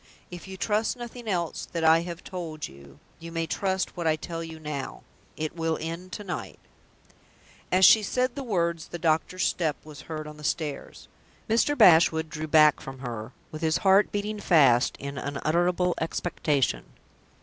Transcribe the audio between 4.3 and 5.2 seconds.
you now.